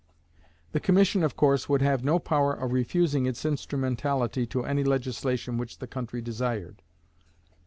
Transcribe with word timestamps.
The 0.71 0.79
commission, 0.79 1.21
of 1.21 1.35
course, 1.35 1.69
would 1.69 1.83
have 1.83 2.03
no 2.03 2.17
power 2.17 2.55
of 2.55 2.73
refusing 2.73 3.27
its 3.27 3.45
instrumentality 3.45 4.47
to 4.47 4.65
any 4.65 4.83
legislation 4.83 5.59
which 5.59 5.77
the 5.77 5.85
country 5.85 6.23
desired. 6.23 6.81